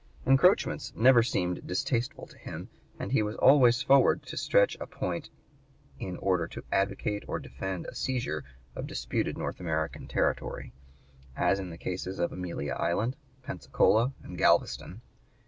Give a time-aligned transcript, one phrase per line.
[0.25, 5.29] Encroachments never seemed distasteful to him, and he was always forward to stretch a point
[5.99, 8.43] in order to advocate or defend a seizure
[8.75, 10.73] of disputed North American territory,
[11.35, 15.01] as in the cases of Amelia Island, Pensacola, and Galveston.